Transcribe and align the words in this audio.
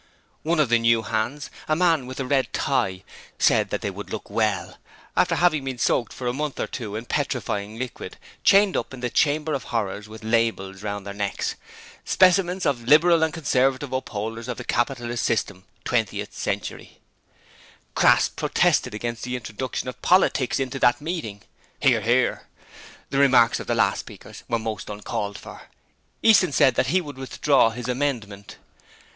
One 0.41 0.59
of 0.59 0.69
the 0.69 0.79
new 0.79 1.03
hands 1.03 1.51
a 1.67 1.75
man 1.75 2.07
with 2.07 2.19
a 2.19 2.25
red 2.25 2.51
tie 2.53 3.03
said 3.37 3.69
that 3.69 3.81
they 3.81 3.91
would 3.91 4.09
look 4.09 4.31
well, 4.31 4.79
after 5.15 5.35
having 5.35 5.63
been 5.63 5.77
soaked 5.77 6.11
for 6.11 6.25
a 6.25 6.33
month 6.33 6.59
or 6.59 6.65
two 6.65 6.95
in 6.95 7.05
petrifying 7.05 7.77
liquid, 7.77 8.17
chained 8.43 8.75
up 8.75 8.95
in 8.95 9.01
the 9.01 9.11
Chamber 9.11 9.53
of 9.53 9.65
Horrors 9.65 10.09
with 10.09 10.23
labels 10.23 10.81
round 10.81 11.05
their 11.05 11.13
necks 11.13 11.53
'Specimens 12.03 12.65
of 12.65 12.85
Liberal 12.87 13.21
and 13.21 13.31
Conservative 13.31 13.93
upholders 13.93 14.47
of 14.47 14.57
the 14.57 14.63
Capitalist 14.63 15.23
System, 15.23 15.65
20 15.85 16.25
century'. 16.31 16.97
Crass 17.93 18.27
protested 18.27 18.95
against 18.95 19.21
the 19.21 19.35
introduction 19.35 19.87
of 19.87 20.01
politics 20.01 20.59
into 20.59 20.79
that 20.79 20.99
meeting. 20.99 21.43
(Hear, 21.79 22.01
hear.) 22.01 22.47
The 23.11 23.19
remarks 23.19 23.59
of 23.59 23.67
the 23.67 23.75
last 23.75 23.99
speakers 23.99 24.41
were 24.47 24.57
most 24.57 24.89
uncalled 24.89 25.37
for. 25.37 25.69
Easton 26.23 26.53
said 26.53 26.73
that 26.73 26.87
he 26.87 27.01
would 27.01 27.19
withdraw 27.19 27.69
his 27.69 27.87
amendment. 27.87 28.57